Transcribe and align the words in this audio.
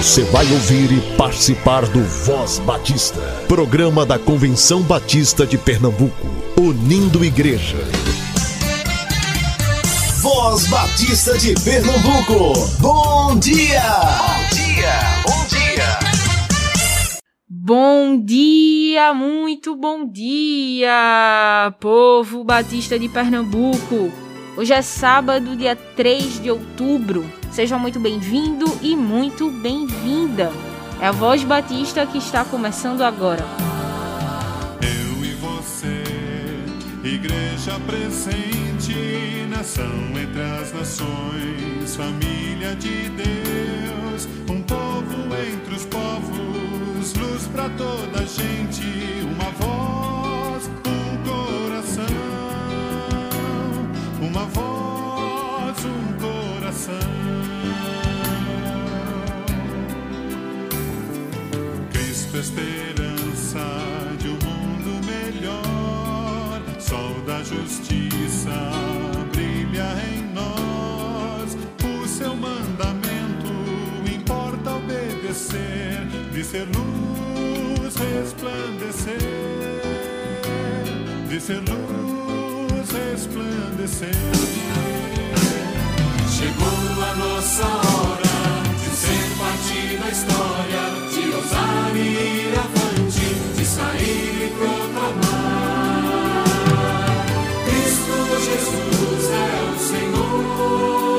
Você 0.00 0.24
vai 0.24 0.50
ouvir 0.50 0.90
e 0.92 1.16
participar 1.18 1.84
do 1.84 2.02
Voz 2.02 2.58
Batista, 2.60 3.20
programa 3.46 4.06
da 4.06 4.18
Convenção 4.18 4.80
Batista 4.80 5.46
de 5.46 5.58
Pernambuco, 5.58 6.26
unindo 6.58 7.22
igreja. 7.22 7.76
Voz 10.22 10.66
Batista 10.68 11.36
de 11.36 11.52
Pernambuco, 11.62 12.66
bom 12.80 13.38
dia! 13.38 13.82
Bom 13.90 14.54
dia, 14.54 15.00
bom 15.26 15.46
dia! 15.48 15.98
Bom 17.46 18.24
dia, 18.24 19.12
muito 19.12 19.76
bom 19.76 20.10
dia, 20.10 21.74
povo 21.78 22.42
batista 22.42 22.98
de 22.98 23.06
Pernambuco. 23.06 24.10
Hoje 24.56 24.72
é 24.72 24.80
sábado, 24.80 25.54
dia 25.54 25.76
3 25.76 26.42
de 26.42 26.50
outubro. 26.50 27.39
Seja 27.50 27.76
muito 27.76 27.98
bem-vindo 27.98 28.64
e 28.80 28.94
muito 28.94 29.50
bem-vinda. 29.50 30.52
É 31.00 31.06
a 31.06 31.12
Voz 31.12 31.42
Batista 31.42 32.06
que 32.06 32.18
está 32.18 32.44
começando 32.44 33.02
agora. 33.02 33.44
Eu 34.80 35.24
e 35.24 35.34
você, 35.34 36.04
igreja 37.02 37.78
presente, 37.86 39.48
nação 39.50 39.84
entre 40.16 40.40
as 40.42 40.72
nações, 40.72 41.96
família 41.96 42.76
de 42.76 43.08
Deus, 43.10 44.28
um 44.48 44.62
povo 44.62 45.34
entre 45.52 45.74
os 45.74 45.84
povos, 45.86 47.14
luz 47.14 47.48
para 47.48 47.68
toda 47.70 48.20
a 48.20 48.24
gente, 48.24 48.84
uma 49.24 49.50
voz, 49.52 50.70
um 50.86 51.16
coração, 51.28 52.04
uma 54.20 54.44
voz, 54.46 54.99
de 76.40 76.46
ser 76.46 76.66
luz 76.74 77.94
resplandecer, 77.96 79.18
de 81.28 81.38
ser 81.38 81.60
luz 81.68 82.90
resplandecer. 82.90 84.08
Chegou 86.30 87.04
a 87.04 87.14
nossa 87.16 87.66
hora 87.66 88.38
de 88.72 88.90
ser 88.96 89.24
parte 89.38 89.98
da 89.98 90.08
história, 90.08 90.82
de 91.12 91.22
ousar 91.36 91.92
e 91.94 91.98
ir 91.98 92.54
avante, 92.58 93.28
de 93.58 93.64
sair 93.66 94.34
e 94.40 94.50
proclamar. 94.56 96.44
Cristo 97.66 98.16
Jesus 98.48 99.24
é 99.30 99.48
o 99.68 99.78
Senhor, 99.78 101.09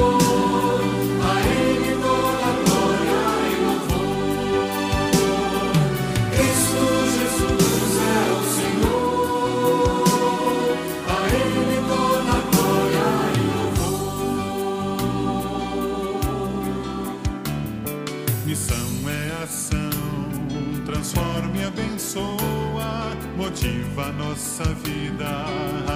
motiva 23.52 24.06
a 24.06 24.12
nossa 24.14 24.64
vida, 24.64 25.46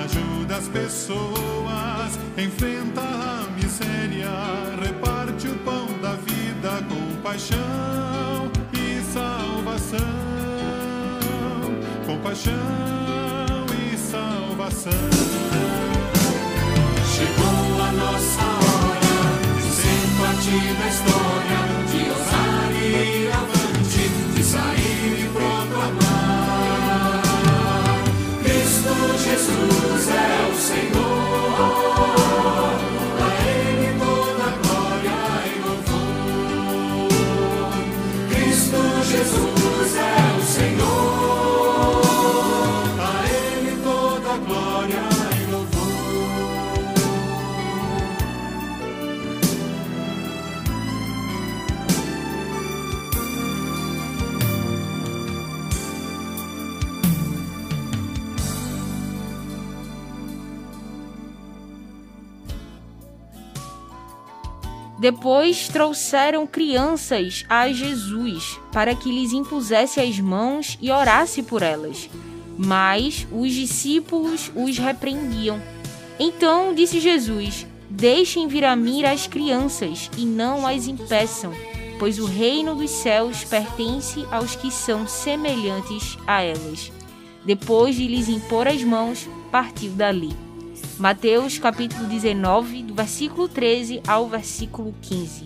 ajuda 0.04 0.58
as 0.58 0.68
pessoas, 0.68 2.20
enfrenta 2.38 3.02
a 3.02 3.48
miséria, 3.56 4.30
reparte 4.84 5.48
o 5.48 5.56
pão 5.60 5.88
da 6.02 6.16
vida 6.16 6.84
com 6.90 7.22
paixão 7.22 8.52
e 8.74 9.02
salvação, 9.14 10.00
com 12.06 12.18
paixão 12.20 12.54
e 13.72 13.98
salvação. 13.98 14.92
Chegou 17.16 17.82
a 17.82 17.92
nossa 17.94 18.44
hora 18.44 19.16
de 19.56 19.72
ser 19.72 20.04
parte 20.20 20.58
da 20.78 20.88
história, 20.90 21.25
Depois 65.06 65.68
trouxeram 65.68 66.48
crianças 66.48 67.46
a 67.48 67.72
Jesus 67.72 68.60
para 68.72 68.96
que 68.96 69.12
lhes 69.12 69.34
impusesse 69.34 70.00
as 70.00 70.20
mãos 70.20 70.80
e 70.82 70.90
orasse 70.90 71.44
por 71.44 71.62
elas. 71.62 72.10
Mas 72.58 73.28
os 73.32 73.54
discípulos 73.54 74.52
os 74.56 74.80
repreendiam. 74.80 75.62
Então 76.18 76.74
disse 76.74 77.00
Jesus: 77.00 77.68
Deixem 77.88 78.48
vir 78.48 78.66
a 78.66 78.76
mim 78.76 79.04
as 79.04 79.28
crianças 79.28 80.10
e 80.18 80.26
não 80.26 80.66
as 80.66 80.88
impeçam, 80.88 81.54
pois 82.00 82.18
o 82.18 82.26
reino 82.26 82.74
dos 82.74 82.90
céus 82.90 83.44
pertence 83.44 84.26
aos 84.32 84.56
que 84.56 84.72
são 84.72 85.08
semelhantes 85.08 86.18
a 86.26 86.42
elas. 86.42 86.92
Depois 87.46 87.96
de 87.96 88.08
lhes 88.08 88.28
impor 88.28 88.68
as 88.68 88.84
mãos, 88.84 89.30
partiu 89.52 89.92
dali. 89.92 90.36
Mateus 90.98 91.60
capítulo 91.60 92.08
19, 92.08 92.84
do 92.84 92.94
versículo 92.94 93.50
13 93.50 94.02
ao 94.08 94.30
versículo 94.30 94.96
15. 95.02 95.46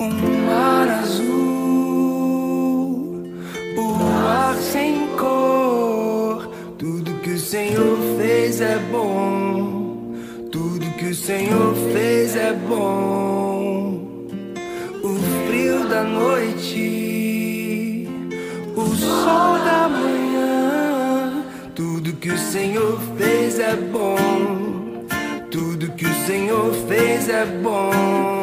Um 0.00 0.10
mar 0.46 0.88
azul, 0.88 1.26
o 3.76 3.94
ar 4.26 4.56
sem 4.56 5.06
cor. 5.18 6.48
Tudo 6.78 7.20
que 7.20 7.30
o 7.30 7.38
Senhor 7.38 7.98
fez 8.18 8.62
é 8.62 8.78
bom. 8.90 9.35
Que 22.26 22.32
o 22.32 22.38
Senhor 22.38 22.98
fez 23.16 23.60
é 23.60 23.76
bom. 23.76 25.06
Tudo 25.48 25.92
que 25.92 26.04
o 26.04 26.14
Senhor 26.26 26.74
fez 26.88 27.28
é 27.28 27.46
bom. 27.46 28.35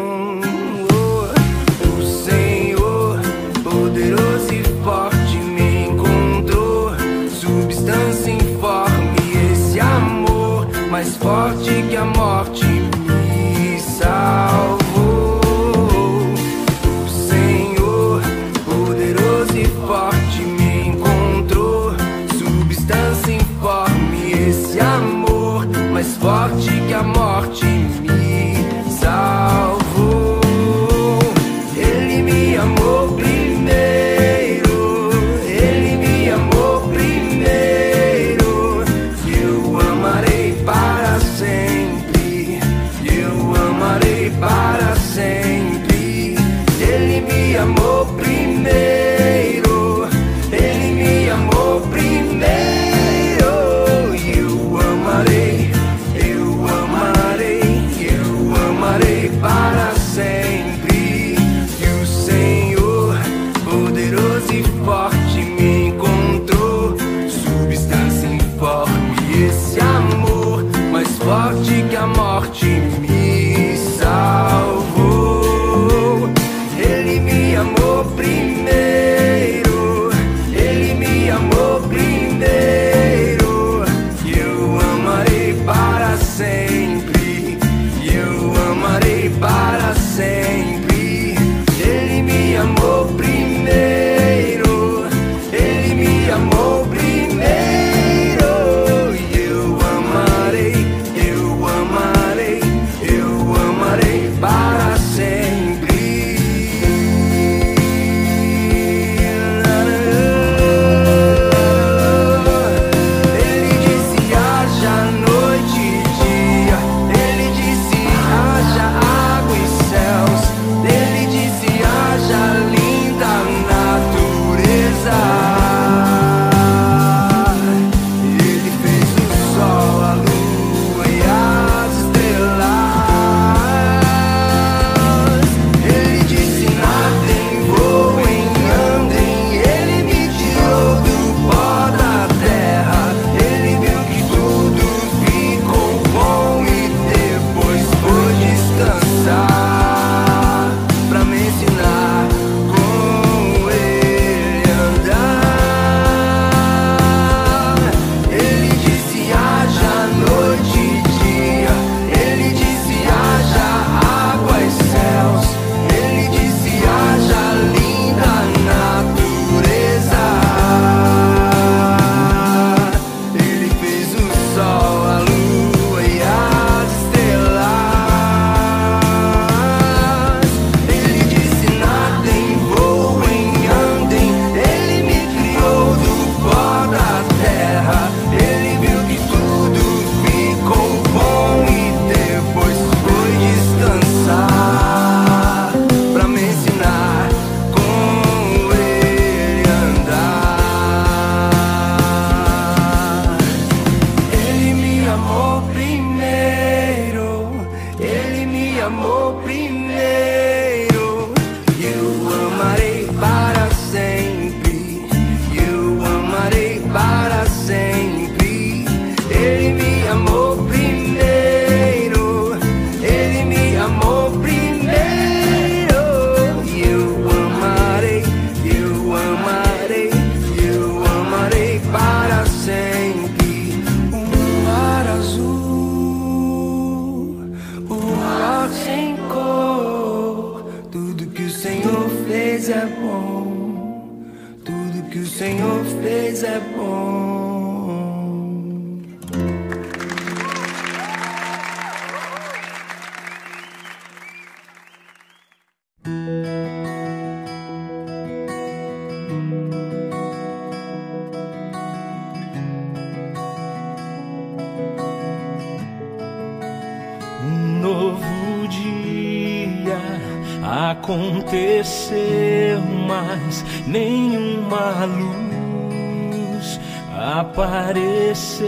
aconteceu, 271.04 272.80
mas 273.06 273.66
nenhuma 273.86 275.04
luz 275.06 276.80
apareceu. 277.12 278.64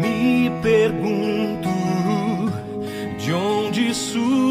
Me 0.00 0.50
pergunto 0.62 1.68
de 3.18 3.32
onde 3.34 3.94
surgirá 3.94 4.48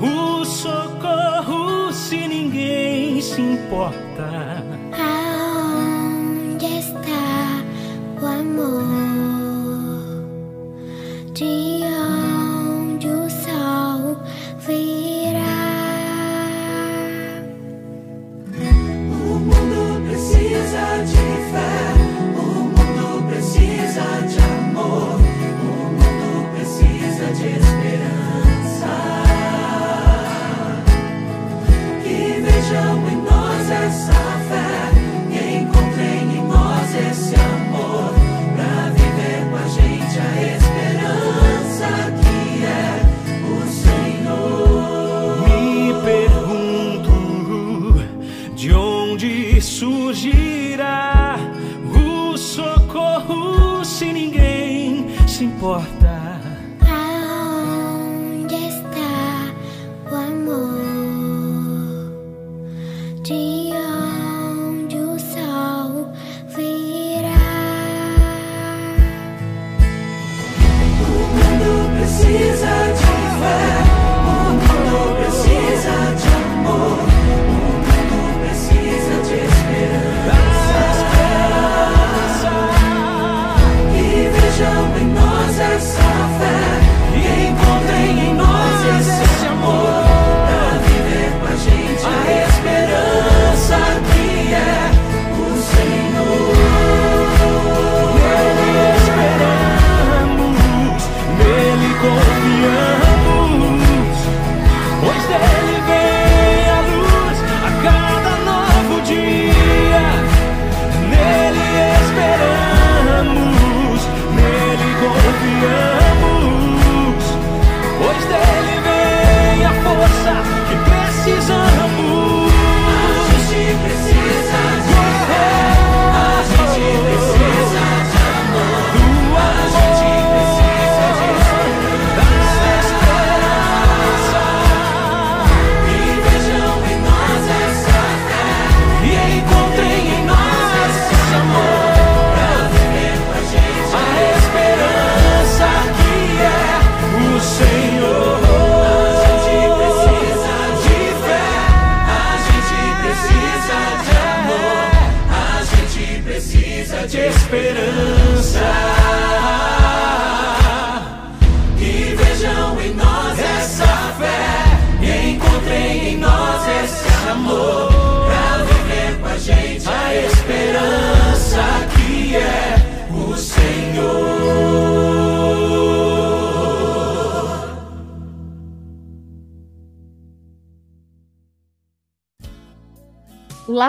o 0.00 0.44
socorro 0.44 1.92
se 1.92 2.26
ninguém 2.26 3.20
se 3.20 3.40
importa 3.40 4.07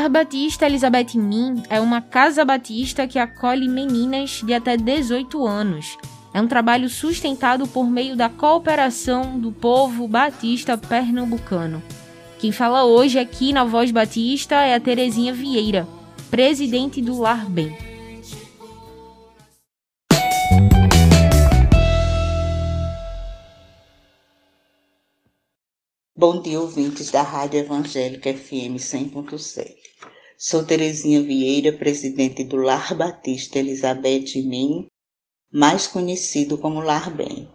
Batista 0.09 0.65
Elizabeth 0.65 1.15
Min 1.15 1.61
é 1.69 1.79
uma 1.79 2.01
casa 2.01 2.43
batista 2.43 3.07
que 3.07 3.19
acolhe 3.19 3.69
meninas 3.69 4.41
de 4.43 4.53
até 4.53 4.75
18 4.75 5.45
anos. 5.45 5.97
É 6.33 6.41
um 6.41 6.47
trabalho 6.47 6.89
sustentado 6.89 7.67
por 7.67 7.87
meio 7.87 8.15
da 8.15 8.27
cooperação 8.27 9.39
do 9.39 9.51
povo 9.51 10.07
batista 10.07 10.75
pernambucano. 10.77 11.81
Quem 12.39 12.51
fala 12.51 12.85
hoje 12.85 13.19
aqui 13.19 13.53
na 13.53 13.63
Voz 13.63 13.91
Batista 13.91 14.55
é 14.55 14.73
a 14.73 14.79
Terezinha 14.79 15.33
Vieira, 15.33 15.87
presidente 16.31 17.01
do 17.01 17.19
Lar 17.19 17.47
Bem. 17.47 17.88
Bom 26.19 26.41
dia, 26.41 26.59
ouvintes 26.59 27.11
da 27.11 27.21
Rádio 27.21 27.61
Evangélica 27.61 28.33
FM 28.33 28.75
100.7. 28.75 29.73
Sou 30.37 30.65
Terezinha 30.65 31.21
Vieira, 31.21 31.71
presidente 31.71 32.43
do 32.43 32.57
Lar 32.57 32.93
Batista 32.93 33.57
Elizabeth 33.57 34.35
Min, 34.43 34.89
mais 35.49 35.87
conhecido 35.87 36.57
como 36.57 36.81
Lar 36.81 37.09
Bem. 37.09 37.47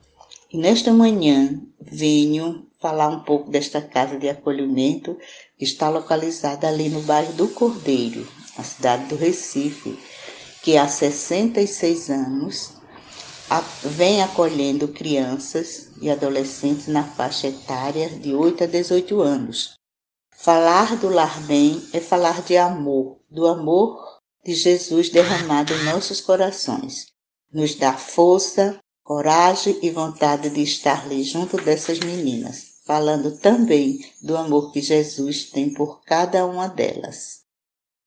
E 0.50 0.56
nesta 0.56 0.94
manhã 0.94 1.60
venho 1.78 2.66
falar 2.80 3.08
um 3.08 3.20
pouco 3.20 3.50
desta 3.50 3.82
casa 3.82 4.18
de 4.18 4.30
acolhimento 4.30 5.14
que 5.58 5.64
está 5.66 5.90
localizada 5.90 6.66
ali 6.66 6.88
no 6.88 7.02
bairro 7.02 7.34
do 7.34 7.48
Cordeiro, 7.48 8.26
na 8.56 8.64
cidade 8.64 9.08
do 9.08 9.16
Recife, 9.16 9.94
que 10.62 10.78
há 10.78 10.88
66 10.88 12.08
anos 12.08 12.73
vem 13.82 14.22
acolhendo 14.22 14.88
crianças 14.88 15.88
e 16.00 16.10
adolescentes 16.10 16.86
na 16.86 17.04
faixa 17.04 17.48
etária 17.48 18.08
de 18.08 18.34
8 18.34 18.64
a 18.64 18.66
18 18.66 19.20
anos. 19.20 19.74
Falar 20.36 20.96
do 20.96 21.08
lar 21.08 21.40
bem 21.46 21.82
é 21.92 22.00
falar 22.00 22.42
de 22.42 22.56
amor, 22.56 23.18
do 23.30 23.46
amor 23.46 24.20
de 24.44 24.54
Jesus 24.54 25.08
derramado 25.08 25.72
em 25.72 25.84
nossos 25.84 26.20
corações. 26.20 27.06
Nos 27.52 27.74
dá 27.74 27.94
força, 27.94 28.78
coragem 29.02 29.78
e 29.82 29.90
vontade 29.90 30.50
de 30.50 30.62
estar 30.62 31.04
ali 31.04 31.22
junto 31.22 31.56
dessas 31.56 31.98
meninas, 32.00 32.80
falando 32.84 33.38
também 33.38 34.04
do 34.22 34.36
amor 34.36 34.72
que 34.72 34.80
Jesus 34.80 35.44
tem 35.50 35.72
por 35.72 36.02
cada 36.02 36.44
uma 36.44 36.68
delas. 36.68 37.42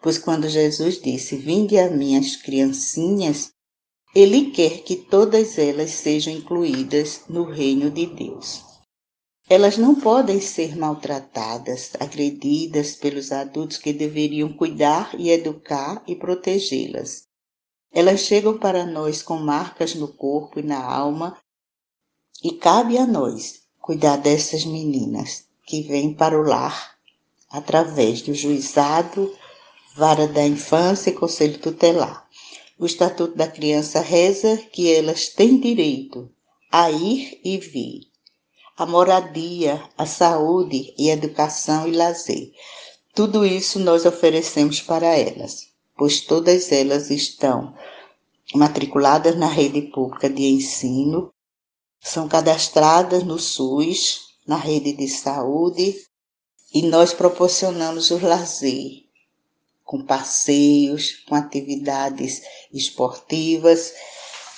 Pois 0.01 0.17
quando 0.17 0.47
Jesus 0.47 1.01
disse: 1.01 1.37
Vinde 1.37 1.77
a 1.79 1.89
mim 1.89 2.17
as 2.17 2.35
criancinhas, 2.35 3.51
ele 4.15 4.51
quer 4.51 4.83
que 4.83 4.95
todas 4.95 5.57
elas 5.57 5.91
sejam 5.91 6.33
incluídas 6.33 7.21
no 7.29 7.43
reino 7.43 7.91
de 7.91 8.05
Deus. 8.05 8.63
Elas 9.49 9.77
não 9.77 9.95
podem 9.95 10.41
ser 10.41 10.75
maltratadas, 10.75 11.91
agredidas 11.99 12.95
pelos 12.95 13.31
adultos 13.31 13.77
que 13.77 13.93
deveriam 13.93 14.51
cuidar 14.51 15.11
e 15.17 15.29
educar 15.29 16.03
e 16.05 16.15
protegê-las. 16.15 17.23
Elas 17.91 18.21
chegam 18.21 18.57
para 18.57 18.85
nós 18.85 19.21
com 19.21 19.37
marcas 19.37 19.95
no 19.95 20.07
corpo 20.09 20.59
e 20.59 20.63
na 20.63 20.83
alma, 20.83 21.37
e 22.43 22.51
cabe 22.51 22.97
a 22.97 23.07
nós 23.07 23.61
cuidar 23.79 24.17
dessas 24.17 24.65
meninas 24.65 25.45
que 25.65 25.81
vêm 25.81 26.13
para 26.13 26.37
o 26.37 26.43
lar 26.43 26.97
através 27.49 28.21
do 28.21 28.33
juizado, 28.33 29.33
vara 29.95 30.27
da 30.27 30.45
infância 30.45 31.09
e 31.09 31.13
conselho 31.13 31.57
tutelar. 31.59 32.26
O 32.79 32.85
Estatuto 32.85 33.35
da 33.35 33.47
Criança 33.47 33.99
reza 34.01 34.57
que 34.71 34.93
elas 34.93 35.29
têm 35.29 35.59
direito 35.59 36.29
a 36.71 36.91
ir 36.91 37.41
e 37.43 37.57
vir, 37.57 38.01
a 38.77 38.85
moradia, 38.85 39.83
a 39.97 40.05
saúde 40.05 40.93
e 40.95 41.09
educação 41.09 41.87
e 41.87 41.91
lazer. 41.91 42.51
Tudo 43.15 43.43
isso 43.43 43.79
nós 43.79 44.05
oferecemos 44.05 44.79
para 44.79 45.07
elas, 45.07 45.69
pois 45.97 46.21
todas 46.21 46.71
elas 46.71 47.09
estão 47.09 47.73
matriculadas 48.53 49.35
na 49.35 49.47
rede 49.47 49.81
pública 49.81 50.29
de 50.29 50.43
ensino, 50.43 51.33
são 51.99 52.27
cadastradas 52.27 53.23
no 53.23 53.39
SUS, 53.39 54.35
na 54.45 54.55
rede 54.55 54.93
de 54.93 55.07
saúde, 55.07 55.95
e 56.71 56.83
nós 56.83 57.11
proporcionamos 57.11 58.11
o 58.11 58.19
lazer, 58.19 59.06
com 59.87 60.03
passeios, 60.03 61.13
com 61.25 61.33
atividades 61.33 62.41
esportivas. 62.73 63.93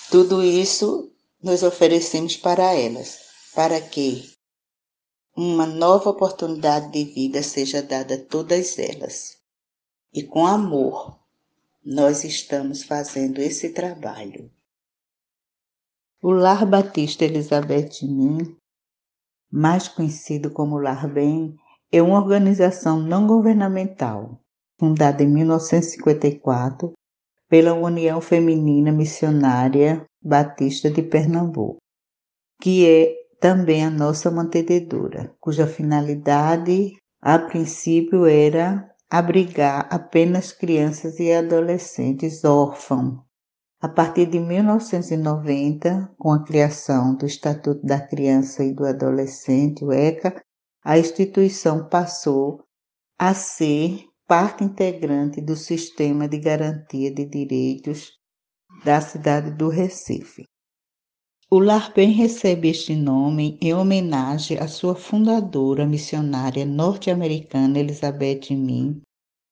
Tudo 0.10 0.44
isso 0.44 1.14
nós 1.42 1.62
oferecemos 1.62 2.36
para 2.36 2.74
elas, 2.74 3.20
para 3.54 3.80
que 3.80 4.28
uma 5.38 5.68
nova 5.68 6.10
oportunidade 6.10 6.92
de 6.92 7.04
vida 7.06 7.44
seja 7.44 7.80
dada 7.84 8.16
a 8.16 8.26
todas 8.26 8.80
elas. 8.80 9.38
E 10.12 10.24
com 10.24 10.48
amor, 10.48 11.20
nós 11.86 12.24
estamos 12.24 12.82
fazendo 12.82 13.40
esse 13.40 13.70
trabalho. 13.70 14.52
O 16.24 16.32
Lar 16.32 16.66
Batista 16.66 17.24
Elizabeth 17.24 18.02
Min, 18.02 18.58
mais 19.52 19.88
conhecido 19.88 20.50
como 20.50 20.80
Lar 20.80 21.08
Bem, 21.08 21.56
é 21.92 22.02
uma 22.02 22.18
organização 22.18 23.00
não 23.00 23.28
governamental 23.28 24.42
fundada 24.80 25.22
em 25.24 25.28
1954 25.28 26.94
pela 27.50 27.74
União 27.74 28.22
Feminina 28.22 28.92
Missionária 28.92 30.06
Batista 30.22 30.90
de 30.90 31.04
Pernambuco, 31.04 31.78
que 32.62 32.88
é 32.88 33.16
também 33.40 33.84
a 33.84 33.90
nossa 33.90 34.30
mantenedora, 34.30 35.34
cuja 35.40 35.66
finalidade, 35.66 36.96
a 37.22 37.40
princípio, 37.40 38.26
era 38.26 38.90
abrigar 39.10 39.88
apenas 39.90 40.52
crianças 40.52 41.20
e 41.20 41.32
adolescentes 41.32 42.44
órfãos. 42.44 43.20
A 43.82 43.88
partir 43.88 44.26
de 44.26 44.40
1990, 44.40 46.14
com 46.18 46.34
a 46.34 46.44
criação 46.44 47.16
do 47.16 47.26
Estatuto 47.26 47.82
da 47.86 48.00
Criança 48.00 48.64
e 48.64 48.74
do 48.74 48.86
Adolescente, 48.86 49.86
o 49.86 49.92
ECA, 49.92 50.42
a 50.84 51.00
instituição 51.00 51.88
passou 51.88 52.62
a 53.18 53.34
ser 53.34 54.09
parte 54.30 54.64
integrante 54.64 55.42
do 55.42 55.56
sistema 55.56 56.28
de 56.28 56.38
garantia 56.38 57.12
de 57.12 57.26
direitos 57.26 58.12
da 58.86 59.02
cidade 59.02 59.50
do 59.50 59.70
Recife. 59.70 60.44
O 61.50 61.58
Lar 61.58 61.92
Bem 61.96 62.12
recebe 62.12 62.70
este 62.70 62.96
nome 62.96 63.58
em 63.60 63.74
homenagem 63.74 64.60
à 64.60 64.68
sua 64.68 64.94
fundadora 64.94 65.84
missionária 65.84 66.64
norte-americana 66.64 67.80
Elizabeth 67.80 68.52
Min, 68.52 69.02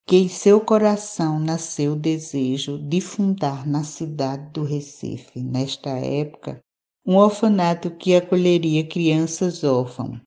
que 0.06 0.14
em 0.14 0.28
seu 0.28 0.60
coração 0.60 1.40
nasceu 1.40 1.94
o 1.94 1.96
desejo 1.96 2.78
de 2.78 3.00
fundar 3.00 3.66
na 3.66 3.82
cidade 3.82 4.52
do 4.52 4.62
Recife, 4.62 5.42
nesta 5.42 5.90
época, 5.90 6.60
um 7.04 7.16
orfanato 7.16 7.90
que 7.90 8.14
acolheria 8.14 8.86
crianças 8.86 9.64
órfãs. 9.64 10.20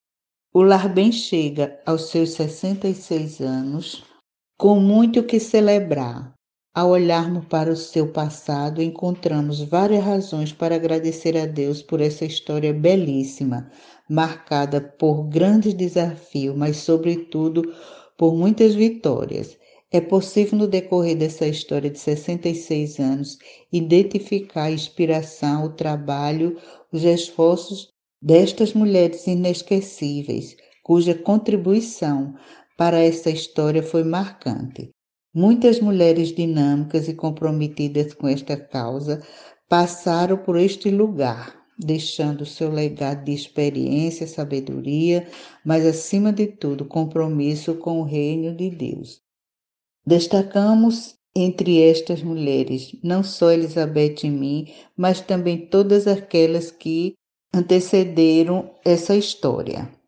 O 0.54 0.62
Lar 0.62 0.94
Bem 0.94 1.10
chega 1.10 1.80
aos 1.86 2.10
seus 2.10 2.32
66 2.32 3.40
anos 3.40 4.11
com 4.62 4.80
muito 4.80 5.24
que 5.24 5.40
celebrar, 5.40 6.36
ao 6.72 6.92
olharmos 6.92 7.46
para 7.46 7.72
o 7.72 7.76
seu 7.76 8.12
passado, 8.12 8.80
encontramos 8.80 9.60
várias 9.60 10.04
razões 10.04 10.54
para 10.54 10.76
agradecer 10.76 11.36
a 11.36 11.48
Deus 11.48 11.82
por 11.82 12.00
essa 12.00 12.26
história 12.26 12.72
belíssima, 12.72 13.72
marcada 14.08 14.80
por 14.80 15.24
grandes 15.24 15.74
desafios, 15.74 16.56
mas, 16.56 16.78
sobretudo, 16.78 17.74
por 18.16 18.36
muitas 18.36 18.76
vitórias. 18.76 19.58
É 19.92 20.00
possível, 20.00 20.60
no 20.60 20.68
decorrer 20.68 21.18
dessa 21.18 21.48
história 21.48 21.90
de 21.90 21.98
66 21.98 23.00
anos, 23.00 23.40
identificar 23.74 24.66
a 24.66 24.72
inspiração, 24.72 25.66
o 25.66 25.70
trabalho, 25.70 26.56
os 26.92 27.04
esforços 27.04 27.90
destas 28.22 28.74
mulheres 28.74 29.26
inesquecíveis, 29.26 30.56
cuja 30.84 31.16
contribuição 31.16 32.36
para 32.82 33.00
essa 33.00 33.30
história 33.30 33.84
foi 33.84 34.04
marcante. 34.04 34.90
Muitas 35.32 35.80
mulheres 35.80 36.30
dinâmicas 36.30 37.08
e 37.08 37.14
comprometidas 37.14 38.12
com 38.16 38.28
esta 38.28 38.58
causa 38.58 39.22
passaram 39.70 40.36
por 40.36 40.58
este 40.58 40.90
lugar, 40.90 41.56
deixando 41.78 42.44
seu 42.44 42.72
legado 42.72 43.24
de 43.24 43.34
experiência, 43.34 44.26
sabedoria, 44.26 45.28
mas 45.64 45.86
acima 45.86 46.34
de 46.34 46.48
tudo, 46.48 46.84
compromisso 46.84 47.76
com 47.76 48.02
o 48.02 48.04
reino 48.04 48.52
de 48.56 48.72
Deus. 48.72 49.22
Destacamos 50.04 51.14
entre 51.36 51.84
estas 51.84 52.24
mulheres 52.24 52.98
não 53.04 53.24
só 53.24 53.52
Elizabeth 53.52 54.24
e 54.24 54.30
mim, 54.32 54.74
mas 54.98 55.22
também 55.22 55.68
todas 55.68 56.08
aquelas 56.08 56.72
que 56.72 57.14
antecederam 57.54 58.72
essa 58.84 59.16
história. 59.16 60.01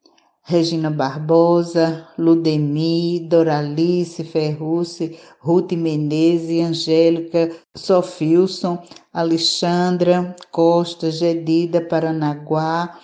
Regina 0.46 0.92
Barbosa, 0.92 2.10
Ludemi, 2.18 3.26
Doralice 3.30 4.26
Ferrucci, 4.26 5.18
Ruth 5.40 5.72
Menezes, 5.72 6.60
Angélica 6.62 7.50
Sofilson, 7.74 8.78
Alexandra 9.14 10.36
Costa, 10.52 11.10
Gedida 11.10 11.80
Paranaguá, 11.80 13.00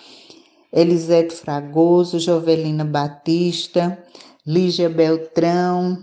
Elisete 0.70 1.34
Fragoso, 1.34 2.18
Jovelina 2.18 2.84
Batista, 2.84 3.98
Lígia 4.46 4.90
Beltrão, 4.90 5.96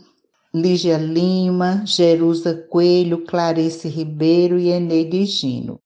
Lígia 0.51 0.97
Lima, 0.97 1.83
Jerusa 1.85 2.65
Coelho, 2.67 3.25
Clarice 3.25 3.87
Ribeiro 3.87 4.57
e 4.57 4.69
Eneide 4.69 5.23
Gino. 5.27 5.79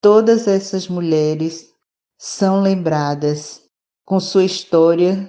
Todas 0.00 0.46
essas 0.46 0.86
mulheres 0.86 1.72
são 2.16 2.62
lembradas 2.62 3.65
com 4.06 4.20
sua 4.20 4.44
história, 4.44 5.28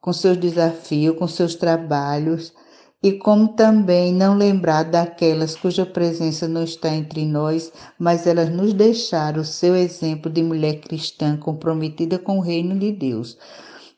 com 0.00 0.12
seus 0.12 0.36
desafios, 0.36 1.16
com 1.16 1.28
seus 1.28 1.54
trabalhos, 1.54 2.52
e 3.00 3.12
como 3.12 3.54
também 3.54 4.12
não 4.12 4.36
lembrar 4.36 4.82
daquelas 4.82 5.54
cuja 5.54 5.86
presença 5.86 6.48
não 6.48 6.64
está 6.64 6.92
entre 6.92 7.24
nós, 7.24 7.72
mas 7.96 8.26
elas 8.26 8.50
nos 8.50 8.74
deixaram 8.74 9.42
o 9.42 9.44
seu 9.44 9.76
exemplo 9.76 10.28
de 10.28 10.42
mulher 10.42 10.80
cristã 10.80 11.36
comprometida 11.36 12.18
com 12.18 12.38
o 12.38 12.42
reino 12.42 12.76
de 12.76 12.90
Deus 12.90 13.38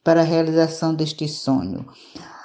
para 0.05 0.21
a 0.21 0.25
realização 0.25 0.95
deste 0.95 1.27
sonho. 1.27 1.87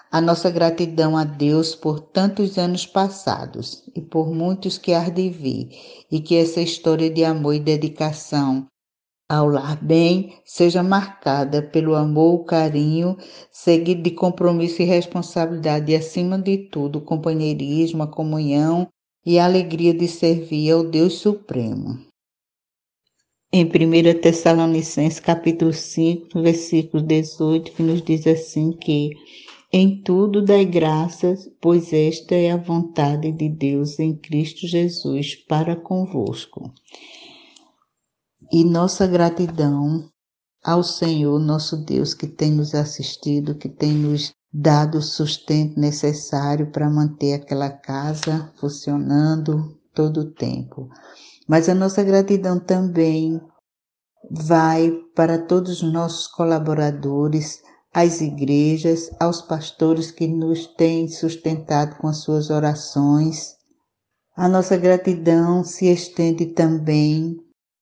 A 0.10 0.22
nossa 0.22 0.50
gratidão 0.50 1.18
a 1.18 1.26
Deus 1.26 1.76
por 1.76 2.00
tantos 2.00 2.58
anos 2.58 2.86
passados 2.86 3.84
e 3.94 4.00
por 4.00 4.34
muitos 4.34 4.78
que 4.78 4.94
há 4.94 5.10
de 5.10 5.30
vir, 5.30 5.72
e 6.10 6.22
que 6.22 6.38
essa 6.38 6.62
história 6.62 7.10
de 7.10 7.26
amor 7.26 7.56
e 7.56 7.60
dedicação 7.60 8.66
ao 9.28 9.48
lar 9.48 9.84
bem 9.84 10.34
seja 10.46 10.84
marcada 10.84 11.62
pelo 11.62 11.96
amor, 11.96 12.46
carinho, 12.46 13.18
seguido 13.52 14.04
de 14.04 14.12
compromisso 14.12 14.82
e 14.82 14.86
responsabilidade 14.86 15.92
e, 15.92 15.96
acima 15.96 16.38
de 16.38 16.58
tudo, 16.70 17.02
companheirismo, 17.02 18.04
a 18.04 18.08
comunhão 18.08 18.88
e 19.26 19.40
a 19.40 19.46
alegria 19.46 19.94
de 19.94 20.08
servir 20.08 20.72
ao 20.72 20.84
Deus 20.84 21.16
Supremo. 21.16 22.00
Em 23.52 23.66
1 23.66 24.22
Tessalonicenses 24.22 25.20
capítulo 25.20 25.74
5, 25.74 26.42
versículo 26.42 27.02
18, 27.02 27.72
que 27.72 27.82
nos 27.82 28.02
diz 28.02 28.28
assim 28.28 28.74
que 28.74 29.12
em 29.74 30.02
tudo 30.04 30.42
dai 30.42 30.66
graças, 30.66 31.50
pois 31.60 31.92
esta 31.92 32.36
é 32.36 32.52
a 32.52 32.58
vontade 32.58 33.32
de 33.32 33.50
Deus 33.50 33.98
em 34.00 34.16
Cristo 34.16 34.68
Jesus 34.68 35.36
para 35.36 35.76
convosco 35.76 36.72
e 38.51 38.63
nossa 38.63 39.08
gratidão 39.08 40.10
ao 40.63 40.84
Senhor, 40.84 41.39
nosso 41.39 41.77
Deus, 41.77 42.13
que 42.13 42.27
tem 42.27 42.51
nos 42.51 42.73
assistido, 42.73 43.55
que 43.55 43.69
tem 43.69 43.93
nos 43.93 44.34
dado 44.51 44.97
o 44.97 45.01
sustento 45.01 45.79
necessário 45.79 46.71
para 46.71 46.89
manter 46.89 47.34
aquela 47.34 47.69
casa 47.69 48.51
funcionando 48.55 49.77
todo 49.93 50.21
o 50.21 50.31
tempo. 50.31 50.89
Mas 51.47 51.69
a 51.69 51.75
nossa 51.75 52.01
gratidão 52.03 52.60
também 52.60 53.39
vai 54.31 54.91
para 55.15 55.38
todos 55.38 55.84
os 55.84 55.93
nossos 55.93 56.27
colaboradores, 56.27 57.62
às 57.93 58.19
igrejas, 58.19 59.10
aos 59.19 59.41
pastores 59.41 60.12
que 60.12 60.27
nos 60.27 60.67
têm 60.67 61.08
sustentado 61.08 61.95
com 61.97 62.08
as 62.08 62.17
suas 62.17 62.49
orações. 62.49 63.55
A 64.36 64.49
nossa 64.49 64.75
gratidão 64.75 65.63
se 65.63 65.86
estende 65.86 66.47
também 66.47 67.38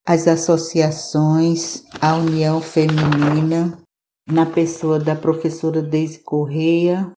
as 0.05 0.27
associações, 0.27 1.85
a 2.01 2.15
União 2.15 2.61
Feminina, 2.61 3.81
na 4.27 4.45
pessoa 4.45 4.99
da 4.99 5.15
professora 5.15 5.81
Deise 5.81 6.19
Correia, 6.19 7.11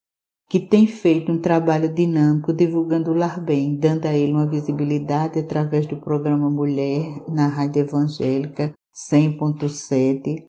que 0.48 0.60
tem 0.60 0.86
feito 0.86 1.32
um 1.32 1.40
trabalho 1.40 1.92
dinâmico 1.92 2.52
divulgando 2.52 3.10
o 3.10 3.14
Lar 3.14 3.44
Bem, 3.44 3.76
dando 3.76 4.06
a 4.06 4.12
ele 4.12 4.32
uma 4.32 4.48
visibilidade 4.48 5.40
através 5.40 5.86
do 5.86 5.96
programa 5.96 6.48
Mulher 6.48 7.24
na 7.28 7.48
Rádio 7.48 7.82
Evangélica 7.82 8.72
100.7. 9.10 10.44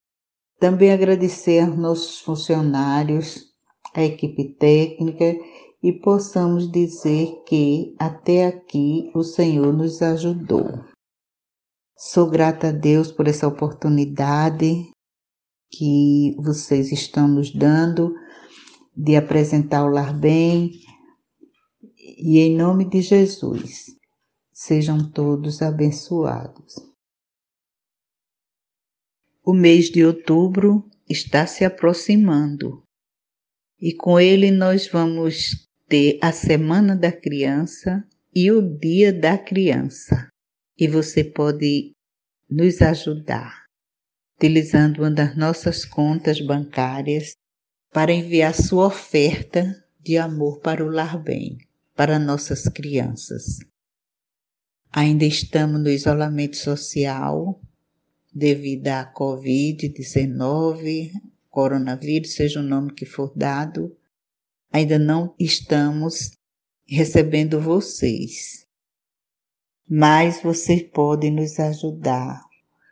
Também 0.60 0.92
agradecer 0.92 1.62
aos 1.62 1.76
nossos 1.76 2.20
funcionários, 2.20 3.48
a 3.96 4.04
equipe 4.04 4.56
técnica 4.56 5.36
e 5.82 5.92
possamos 5.92 6.72
dizer 6.72 7.44
que 7.48 7.96
até 7.98 8.46
aqui 8.46 9.10
o 9.16 9.24
Senhor 9.24 9.74
nos 9.74 10.04
ajudou. 10.04 10.87
Sou 12.00 12.30
grata 12.30 12.68
a 12.68 12.72
Deus 12.72 13.12
por 13.12 13.28
essa 13.28 13.48
oportunidade 13.48 14.92
que 15.72 16.36
vocês 16.38 16.92
estão 16.92 17.28
nos 17.28 17.52
dando 17.52 18.14
de 18.96 19.16
apresentar 19.16 19.84
o 19.84 19.90
Lar 19.90 20.16
Bem 20.16 20.80
e 21.98 22.38
em 22.38 22.56
nome 22.56 22.88
de 22.88 23.02
Jesus, 23.02 23.86
sejam 24.54 25.12
todos 25.12 25.64
abençoados. 25.64 26.76
O 29.44 29.52
mês 29.52 29.86
de 29.86 30.06
outubro 30.06 30.88
está 31.10 31.48
se 31.48 31.66
aproximando 31.66 32.84
e 33.82 33.92
com 33.92 34.20
ele 34.20 34.52
nós 34.52 34.88
vamos 34.88 35.68
ter 35.88 36.20
a 36.22 36.32
Semana 36.32 36.96
da 36.96 37.12
Criança 37.12 38.08
e 38.36 38.52
o 38.52 38.62
Dia 38.62 39.12
da 39.12 39.36
Criança 39.36 40.30
e 40.78 40.88
você 40.88 41.24
pode 41.24 41.94
nos 42.50 42.82
ajudar 42.82 43.68
utilizando 44.38 45.00
uma 45.00 45.10
das 45.10 45.36
nossas 45.36 45.84
contas 45.84 46.40
bancárias 46.40 47.36
para 47.92 48.14
enviar 48.14 48.54
sua 48.54 48.86
oferta 48.86 49.84
de 50.00 50.16
amor 50.16 50.60
para 50.60 50.86
o 50.86 50.90
Lar 50.90 51.20
Bem, 51.22 51.58
para 51.96 52.20
nossas 52.20 52.66
crianças. 52.66 53.58
Ainda 54.92 55.26
estamos 55.26 55.82
no 55.82 55.90
isolamento 55.90 56.56
social 56.56 57.60
devido 58.32 58.90
à 58.90 59.12
Covid-19, 59.12 61.10
coronavírus, 61.50 62.34
seja 62.34 62.60
o 62.60 62.64
nome 62.64 62.94
que 62.94 63.08
for 63.08 63.34
dado. 63.36 63.98
Ainda 64.72 65.00
não 65.00 65.34
estamos 65.40 66.38
recebendo 66.86 67.60
vocês 67.60 68.67
mas 69.90 70.42
você 70.42 70.84
pode 70.84 71.30
nos 71.32 71.60
ajudar 71.60 72.44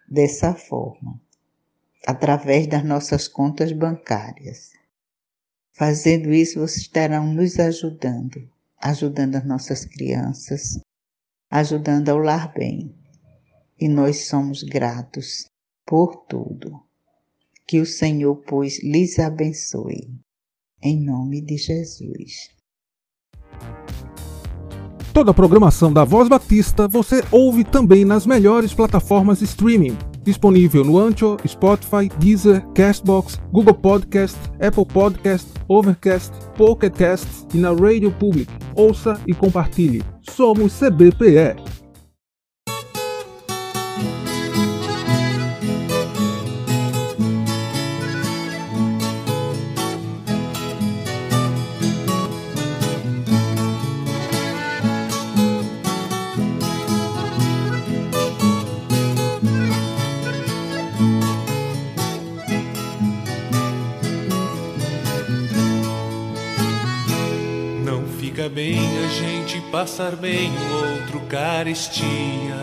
dessa 0.07 0.53
forma, 0.53 1.19
através 2.07 2.67
das 2.67 2.85
nossas 2.85 3.27
contas 3.27 3.71
bancárias. 3.73 4.71
Fazendo 5.73 6.31
isso, 6.33 6.59
vocês 6.59 6.83
estarão 6.83 7.33
nos 7.33 7.59
ajudando, 7.59 8.49
ajudando 8.81 9.35
as 9.35 9.45
nossas 9.45 9.83
crianças, 9.83 10.79
ajudando 11.49 12.07
ao 12.09 12.17
lar 12.17 12.53
bem. 12.53 12.95
E 13.77 13.89
nós 13.89 14.27
somos 14.27 14.63
gratos 14.63 15.45
por 15.85 16.25
tudo. 16.27 16.81
Que 17.67 17.81
o 17.81 17.85
Senhor, 17.85 18.37
pois, 18.47 18.81
lhes 18.81 19.19
abençoe. 19.19 20.17
Em 20.81 21.03
nome 21.03 21.41
de 21.41 21.57
Jesus. 21.57 22.55
Toda 25.15 25.31
a 25.31 25.33
programação 25.33 25.93
da 25.93 26.03
Voz 26.03 26.27
Batista 26.27 26.89
você 26.89 27.23
ouve 27.31 27.63
também 27.63 28.03
nas 28.03 28.25
melhores 28.25 28.73
plataformas 28.73 29.39
de 29.39 29.45
streaming. 29.45 29.97
Disponível 30.21 30.83
no 30.83 30.99
Ancho, 30.99 31.37
Spotify, 31.47 32.09
Deezer, 32.19 32.61
Castbox, 32.73 33.39
Google 33.49 33.75
Podcast, 33.75 34.37
Apple 34.59 34.85
Podcast, 34.85 35.47
Overcast, 35.69 36.33
Pocket 36.57 36.93
Cast 36.93 37.27
e 37.53 37.57
na 37.57 37.71
Radio 37.71 38.11
Public. 38.11 38.51
Ouça 38.75 39.17
e 39.25 39.33
compartilhe. 39.33 40.03
Somos 40.21 40.77
CBPE. 40.77 41.74
O 70.25 70.73
outro 70.73 71.21
carestia. 71.29 72.55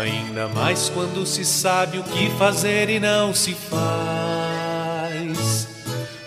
Ainda 0.00 0.48
mais 0.48 0.88
quando 0.90 1.24
se 1.24 1.44
sabe 1.44 1.98
o 1.98 2.02
que 2.02 2.30
fazer 2.30 2.90
e 2.90 2.98
não 2.98 3.32
se 3.32 3.54
faz. 3.54 3.78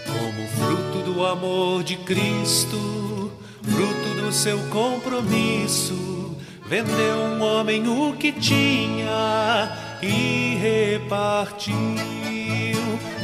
Como 0.06 0.48
fruto 0.48 1.12
do 1.12 1.26
amor 1.26 1.84
de 1.84 1.98
Cristo, 1.98 3.32
fruto 3.62 4.22
do 4.22 4.32
seu 4.32 4.58
compromisso, 4.70 6.36
vendeu 6.66 7.18
um 7.18 7.44
homem 7.44 7.88
o 7.88 8.14
que 8.14 8.32
tinha 8.32 9.78
e 10.02 10.58
repartiu. 10.62 11.76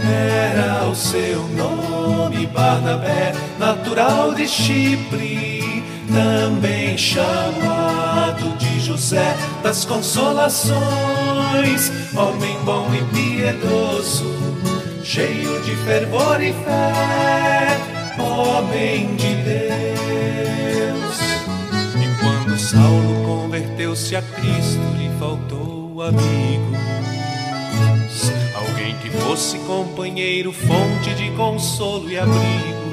Era 0.03 0.85
o 0.87 0.95
seu 0.95 1.47
nome 1.49 2.45
Barnabé, 2.47 3.33
natural 3.59 4.33
de 4.33 4.47
Chipre, 4.47 5.66
também 6.07 6.97
chamado 6.97 8.57
de 8.57 8.79
José 8.79 9.35
das 9.61 9.85
Consolações, 9.85 11.91
homem 12.15 12.57
bom 12.63 12.87
e 12.93 13.03
piedoso, 13.13 14.25
cheio 15.03 15.61
de 15.61 15.75
fervor 15.77 16.41
e 16.41 16.53
fé. 16.53 17.77
homem 18.19 19.15
de 19.15 19.35
Deus. 19.35 21.19
E 21.95 22.07
quando 22.21 22.57
Saulo 22.57 23.25
converteu-se 23.25 24.15
a 24.15 24.21
Cristo, 24.21 24.81
lhe 24.97 25.09
faltou 25.19 26.01
amigos. 26.01 26.77
Alguém 28.55 28.95
que 28.97 29.09
fosse 29.09 29.57
companheiro, 29.59 30.51
fonte 30.51 31.13
de 31.15 31.31
consolo 31.31 32.09
e 32.09 32.17
abrigo. 32.17 32.86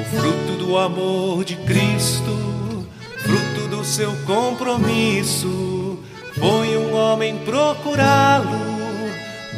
Como 0.00 0.04
fruto 0.04 0.52
do 0.56 0.78
amor 0.78 1.44
de 1.44 1.56
Cristo, 1.56 2.86
fruto 3.18 3.68
do 3.68 3.84
seu 3.84 4.10
compromisso, 4.24 5.98
foi 6.38 6.76
um 6.78 6.94
homem 6.94 7.36
procurá-lo, 7.44 8.48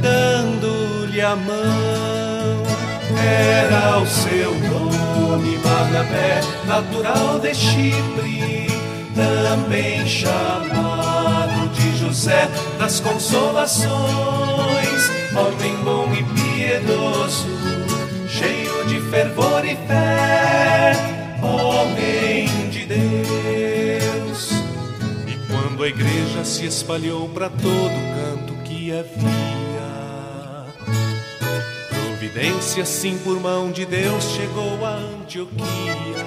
dando-lhe 0.00 1.20
a 1.20 1.37
mão. 1.37 2.62
Era 3.24 3.98
o 3.98 4.07
seu 4.07 4.52
nome 4.55 5.59
Barnabé, 5.59 6.40
natural 6.66 7.38
de 7.38 7.55
Chipre, 7.55 8.66
também 9.14 10.05
chamado 10.07 11.68
de 11.72 11.98
José 11.98 12.48
das 12.81 12.98
Consolações, 12.98 13.92
homem 15.37 15.76
bom 15.85 16.09
e 16.12 16.24
piedoso, 16.35 17.62
fé, 19.76 20.92
homem 21.42 22.46
de 22.70 22.87
Deus. 22.87 24.50
E 25.26 25.37
quando 25.46 25.82
a 25.82 25.88
igreja 25.88 26.44
se 26.44 26.66
espalhou 26.66 27.28
para 27.28 27.48
todo 27.48 27.62
canto 28.14 28.54
que 28.64 28.92
havia, 28.92 29.42
providência 31.88 32.85
sim 32.85 33.18
por 33.18 33.40
mão 33.40 33.70
de 33.70 33.85
Deus 33.85 34.24
chegou 34.24 34.85
a 34.85 34.94
Antioquia, 34.94 36.26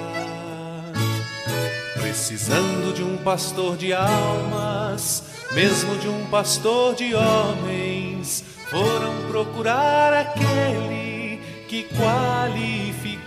precisando 1.94 2.94
de 2.94 3.02
um 3.02 3.16
pastor 3.18 3.76
de 3.76 3.92
almas, 3.92 5.24
mesmo 5.52 5.96
de 5.96 6.08
um 6.08 6.26
pastor 6.26 6.94
de 6.94 7.14
homens, 7.14 8.44
foram 8.70 9.14
procurar 9.28 10.12
aquele 10.12 11.40
que 11.68 11.84
qualificou. 11.84 13.25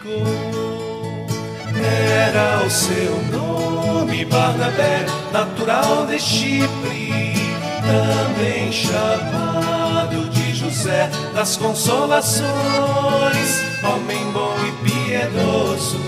Era 1.75 2.63
o 2.65 2.69
seu 2.69 3.21
nome 3.33 4.23
Barnabé, 4.23 5.05
natural 5.33 6.05
de 6.07 6.17
Chipre, 6.17 7.33
também 7.81 8.71
chamado 8.71 10.29
de 10.29 10.55
José 10.55 11.09
das 11.35 11.57
Consolações, 11.57 12.47
homem 13.83 14.31
bom 14.31 14.55
e 14.65 14.71
piedoso, 14.89 15.99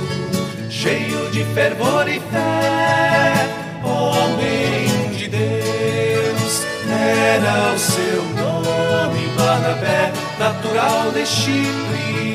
cheio 0.70 1.30
de 1.32 1.44
fervor 1.54 2.08
e 2.08 2.22
fé, 2.22 3.46
homem 3.84 5.10
de 5.18 5.28
Deus. 5.28 6.66
Era 6.90 7.74
o 7.74 7.80
seu 7.80 8.24
nome 8.38 9.28
Barnabé, 9.36 10.14
natural 10.40 11.12
de 11.12 11.26
Chipre, 11.26 12.31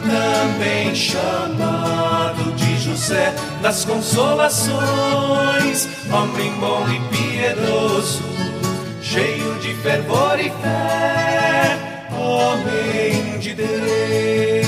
também 0.00 0.94
chamado 0.94 2.52
de 2.56 2.78
José 2.78 3.34
das 3.62 3.84
Consolações, 3.84 5.88
homem 6.12 6.52
bom 6.60 6.84
e 6.88 7.00
piedoso, 7.14 8.22
cheio 9.02 9.54
de 9.60 9.74
fervor 9.74 10.38
e 10.38 10.50
fé, 10.62 11.78
homem 12.12 13.38
de 13.38 13.54
Deus. 13.54 14.67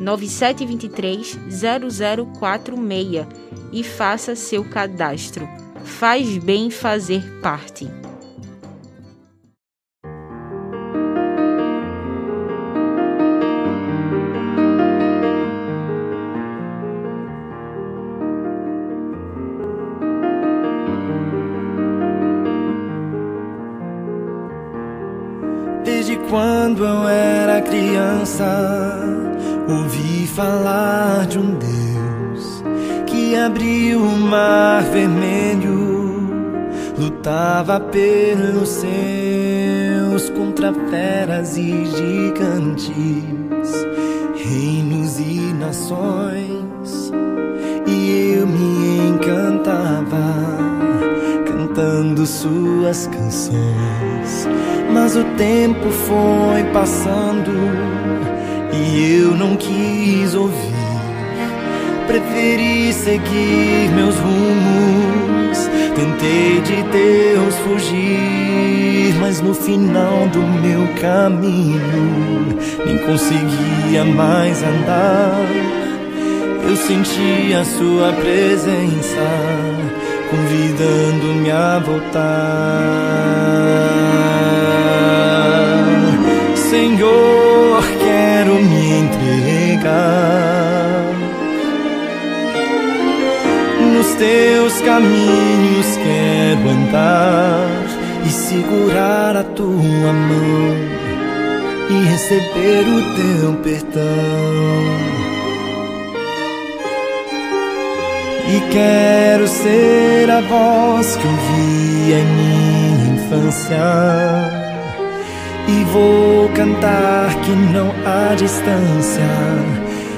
9723 0.00 1.38
0046 2.40 3.26
e 3.70 3.84
faça 3.84 4.34
seu 4.34 4.64
cadastro. 4.64 5.46
Faz 5.84 6.38
bem 6.38 6.70
fazer 6.70 7.22
parte. 7.40 7.86
Desde 25.84 26.16
quando 26.30 26.84
eu 26.84 27.08
era 27.08 27.60
criança, 27.60 28.79
falar 30.40 31.26
de 31.26 31.38
um 31.38 31.54
Deus 31.56 32.64
que 33.06 33.36
abriu 33.36 34.00
o 34.00 34.16
mar 34.16 34.82
vermelho, 34.84 36.56
lutava 36.98 37.78
pelos 37.78 38.70
seus 38.70 40.30
contra 40.30 40.72
feras 40.88 41.58
e 41.58 41.84
gigantes, 41.84 42.88
reinos 44.34 45.18
e 45.18 45.52
nações. 45.58 47.12
E 47.86 48.36
eu 48.38 48.46
me 48.46 49.10
encantava 49.10 50.24
cantando 51.44 52.24
suas 52.24 53.06
canções. 53.08 54.48
Mas 54.90 55.16
o 55.16 55.24
tempo 55.36 55.90
foi 55.90 56.64
passando 56.72 57.50
e 58.72 59.20
eu 59.20 59.36
não 59.36 59.56
quis 59.56 60.34
ouvir. 60.34 60.70
Preferi 62.06 62.92
seguir 62.92 63.90
meus 63.94 64.16
rumos. 64.16 65.58
Tentei 65.94 66.60
de 66.60 66.82
Deus 66.90 67.54
fugir, 67.56 69.14
mas 69.20 69.40
no 69.40 69.54
final 69.54 70.26
do 70.28 70.40
meu 70.40 70.86
caminho 71.00 72.56
nem 72.84 72.98
conseguia 72.98 74.04
mais 74.04 74.62
andar. 74.62 75.46
Eu 76.68 76.76
senti 76.76 77.52
a 77.52 77.64
sua 77.64 78.12
presença 78.12 79.26
convidando-me 80.30 81.50
a 81.50 81.78
voltar. 81.80 82.30
Senhor, 86.54 87.79
entregar 89.80 91.04
nos 93.94 94.14
teus 94.14 94.80
caminhos, 94.82 95.96
quero 95.96 96.68
andar 96.68 97.68
e 98.26 98.28
segurar 98.30 99.36
a 99.36 99.44
tua 99.44 100.12
mão 100.12 100.76
e 101.88 102.04
receber 102.04 102.84
o 102.86 103.02
teu 103.16 103.54
perdão. 103.62 104.00
E 108.48 108.60
quero 108.72 109.48
ser 109.48 110.30
a 110.30 110.40
voz 110.40 111.16
que 111.16 111.26
ouvia 111.26 112.18
em 112.18 112.26
minha 112.26 113.14
infância. 113.14 114.59
E 115.72 115.84
vou 115.84 116.48
cantar 116.48 117.32
que 117.42 117.52
não 117.52 117.92
há 118.04 118.34
distância 118.34 119.22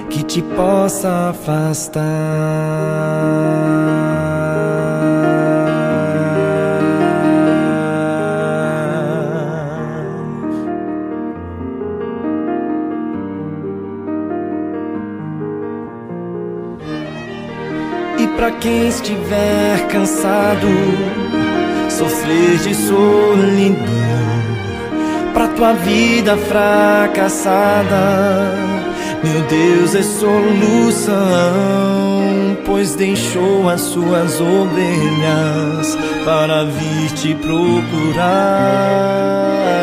que 0.09 0.23
te 0.23 0.41
possa 0.41 1.31
afastar. 1.31 2.03
E 18.19 18.27
para 18.37 18.53
quem 18.53 18.89
estiver 18.89 19.87
cansado, 19.89 20.69
sofrer 21.91 22.59
de 22.59 22.75
solidão 22.75 24.12
pra 25.33 25.49
tua 25.49 25.73
vida 25.73 26.37
fracassada, 26.37 27.95
meu 29.25 29.43
Deus 29.43 29.95
é 29.95 30.03
solução, 30.03 31.13
pois 32.65 32.95
deixou 32.95 33.69
as 33.69 33.81
suas 33.81 34.41
ovelhas 34.41 35.99
para 36.25 36.65
vir 36.65 37.11
te 37.15 37.35
procurar 37.35 38.23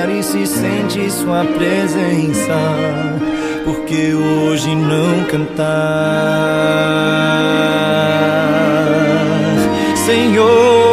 e 0.09 0.23
se 0.23 0.45
sente 0.45 1.09
sua 1.11 1.45
presença 1.45 3.09
porque 3.69 4.13
hoje 4.13 4.75
não 4.75 5.23
cantar? 5.25 5.65
Senhor, 10.05 10.88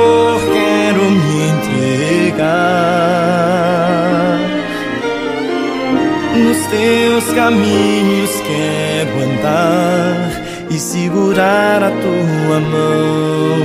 teus 6.67 7.25
caminhos, 7.33 8.31
quero 8.41 9.23
andar 9.23 10.47
e 10.71 10.79
segurar 10.79 11.83
a 11.83 11.91
tua 11.91 12.61
mão 12.61 13.59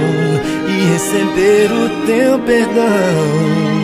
e 0.68 0.92
receber 0.94 1.72
o 1.72 2.06
teu 2.06 2.40
perdão. 2.40 3.82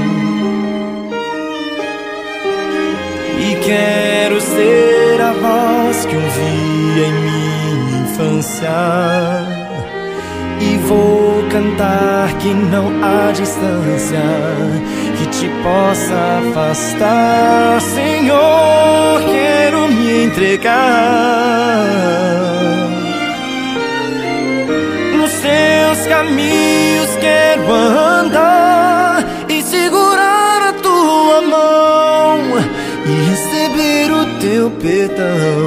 E 3.40 3.56
quero 3.64 4.42
ser 4.42 5.22
a 5.22 5.34
voz 5.34 6.06
que 6.06 6.16
ouvi 6.16 7.02
em 7.06 7.14
minha 7.14 8.04
infância. 8.04 8.68
E 10.60 10.78
vou 10.88 11.44
cantar 11.50 12.34
que 12.40 12.50
não 12.50 12.88
há 13.04 13.32
distância 13.32 14.20
te 15.40 15.48
possa 15.62 16.40
afastar. 16.40 17.80
Senhor, 17.82 19.22
quero 19.24 19.88
me 19.88 20.24
entregar 20.24 20.68
nos 25.16 25.32
seus 25.32 26.08
caminhos, 26.08 27.10
quero 27.22 27.72
andar 27.72 29.24
e 29.48 29.62
segurar 29.62 30.70
a 30.70 30.74
tua 30.74 31.42
mão 31.42 32.40
e 33.06 33.30
receber 33.30 34.12
o 34.12 34.26
teu 34.40 34.72
perdão. 34.72 35.67